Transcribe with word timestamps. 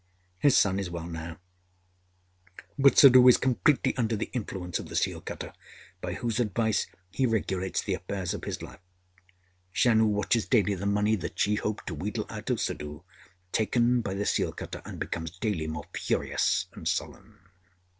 His 0.39 0.57
son 0.57 0.79
is 0.79 0.89
well 0.89 1.05
now; 1.05 1.37
but 2.75 2.97
Suddhoo 2.97 3.27
is 3.27 3.37
completely 3.37 3.95
under 3.97 4.15
the 4.15 4.31
influence 4.33 4.79
of 4.79 4.89
the 4.89 4.95
seal 4.95 5.21
cutter, 5.21 5.53
by 6.01 6.15
whose 6.15 6.39
advice 6.39 6.87
he 7.11 7.27
regulates 7.27 7.83
the 7.83 7.93
affairs 7.93 8.33
of 8.33 8.45
his 8.45 8.63
life. 8.63 8.79
Janoo 9.75 10.07
watches 10.07 10.47
daily 10.47 10.73
the 10.73 10.87
money 10.87 11.15
that 11.17 11.39
she 11.39 11.53
hoped 11.53 11.85
to 11.85 11.93
wheedle 11.93 12.25
out 12.31 12.49
of 12.49 12.59
Suddhoo 12.59 13.03
taken 13.51 14.01
by 14.01 14.15
the 14.15 14.25
seal 14.25 14.51
cutter, 14.53 14.81
and 14.85 14.99
becomes 14.99 15.37
daily 15.37 15.67
more 15.67 15.85
furious 15.93 16.65
and 16.73 16.87
sullen. 16.87 17.37